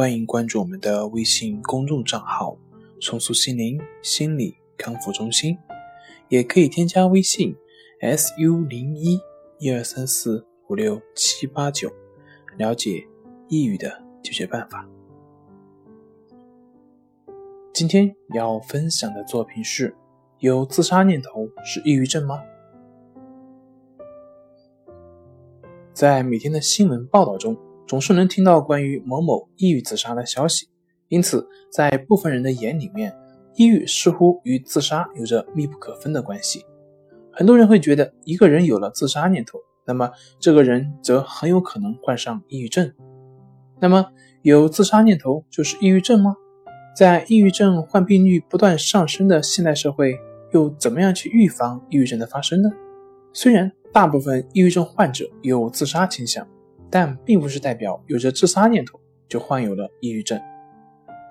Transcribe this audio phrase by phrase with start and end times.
[0.00, 2.56] 欢迎关注我们的微信公众账号
[3.02, 5.58] “重塑心灵心理康复中心”，
[6.30, 7.54] 也可以添加微信
[8.00, 9.20] “su 零一
[9.58, 11.92] 一二三四五六七八九”
[12.56, 13.06] 了解
[13.50, 14.88] 抑郁的解决办法。
[17.74, 19.94] 今天要分享的作品是：
[20.38, 22.42] 有自杀念头是抑郁症吗？
[25.92, 27.54] 在每天的新闻报道中。
[27.90, 30.68] 总是能听到关于某某抑郁自杀的消息，
[31.08, 33.12] 因此在部分人的眼里面，
[33.56, 36.64] 抑郁似乎与自杀有着密不可分的关系。
[37.32, 42.92] 很多人会觉得，一个人有了自杀念头，那么这个人则很有可能患上抑郁症。
[43.80, 44.06] 那么，
[44.42, 46.36] 有自杀念头就是抑郁症吗？
[46.96, 50.16] 在抑郁症患病率不断上升的现代社会，
[50.52, 52.70] 又怎么样去预防抑郁症的发生呢？
[53.32, 56.46] 虽然大部分抑郁症患者有自杀倾向。
[56.90, 60.40] 但并不是代表有着自杀念头就患有了抑郁症，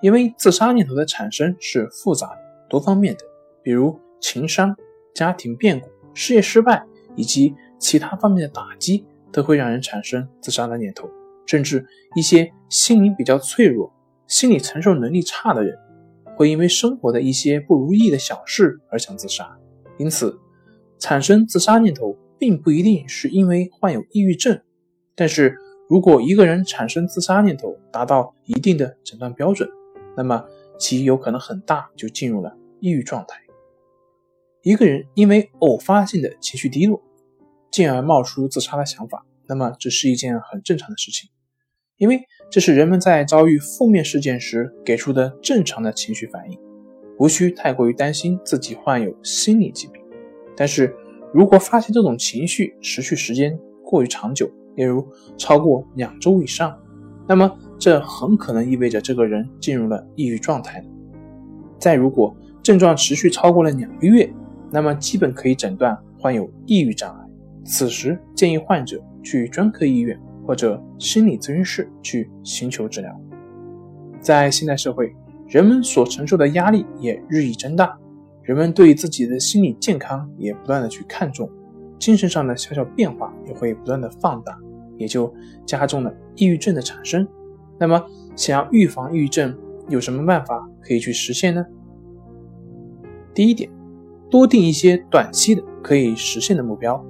[0.00, 3.20] 因为自杀念头的产生是复杂的、多方面的，
[3.62, 4.74] 比如情伤、
[5.14, 11.08] 家庭变故、事业失败以及其他方面的打击，都会让人产生自杀的念头。
[11.46, 13.92] 甚至一些心灵比较脆弱、
[14.28, 15.76] 心理承受能力差的人，
[16.36, 19.58] 会因为生活的一些不如意的小事而想自杀。
[19.98, 20.38] 因此，
[20.98, 24.62] 产生自杀念头并不一定是因为患有抑郁症。
[25.20, 25.54] 但是
[25.86, 29.68] 如果一个人产生自杀念头达到一定的诊断标准，
[30.16, 30.42] 那么
[30.78, 33.38] 其有可能很大就进入了抑郁状态。
[34.62, 37.02] 一个人因为偶发性的情绪低落，
[37.70, 41.28] 进而冒出自杀的想法，那么这是一件很正常的事情，
[41.98, 46.58] 因为这是人们在遭遇负面事件时给出的正常的情绪反应，
[47.18, 50.02] 无需太过于担心自己患有心理疾病。
[50.56, 50.96] 但是
[51.34, 56.74] 如果发现这种情绪持续时间过于长久，例如超过两周以上，
[57.28, 60.82] 那么这很可能意味着这个人进入了抑郁状态。
[61.78, 64.32] 再如果症状持续超过了两个月，
[64.70, 67.26] 那么基本可以诊断患有抑郁障碍。
[67.62, 73.20] 此时建议患者去专科医院或者心理咨询室去寻求治疗。
[74.18, 75.14] 在现代社会，
[75.46, 77.98] 人们所承受的压力也日益增大，
[78.42, 81.50] 人们对自己的心理健康也不断的去看重。
[81.98, 84.58] 精神上的小小变化也会不断的放大，
[85.00, 85.34] 也就
[85.66, 87.26] 加重了抑郁症的产生。
[87.78, 88.00] 那么，
[88.36, 89.56] 想要预防抑郁症，
[89.88, 91.64] 有什么办法可以去实现呢？
[93.34, 93.70] 第一点，
[94.30, 97.02] 多定一些短期的可以实现的目标。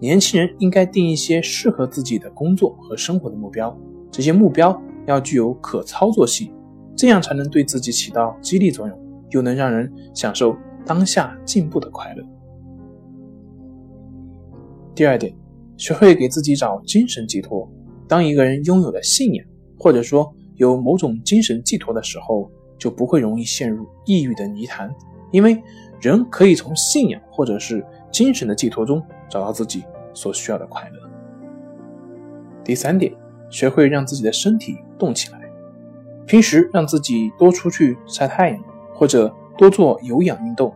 [0.00, 3.78] 年轻人应该定一些适合自己的工作和生活的目标，
[4.10, 6.52] 这些目标要具有可操作性，
[6.96, 8.98] 这样才能对自己起到激励作用，
[9.30, 10.56] 又能让人享受
[10.86, 12.24] 当下进步的快乐。
[14.94, 15.34] 第二点，
[15.76, 17.68] 学会给自己找精神寄托。
[18.06, 19.46] 当一个人拥有了信仰，
[19.78, 24.94] 或者说有某种精神寄托的时候，就不会容易陷入抑郁的泥潭，
[25.32, 25.62] 因为
[26.00, 31.10] 人可以从信仰或者是精神的寄托中找到自己所需要的快乐。
[32.62, 33.12] 第三点，
[33.50, 35.40] 学会让自己的身体动起来，
[36.26, 38.62] 平时让自己多出去晒太阳，
[38.94, 40.72] 或者多做有氧运动，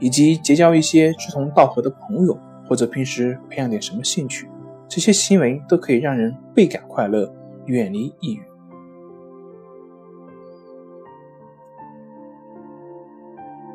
[0.00, 2.36] 以及结交一些志同道合的朋友。
[2.72, 4.48] 或者平时培养点什么兴趣，
[4.88, 7.30] 这些行为都可以让人倍感快乐，
[7.66, 8.42] 远离抑郁。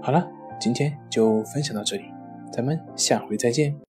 [0.01, 0.27] 好了，
[0.59, 2.05] 今天就分享到这里，
[2.51, 3.79] 咱们下回再见。